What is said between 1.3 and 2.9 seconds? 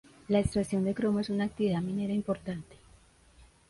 actividad minera importante.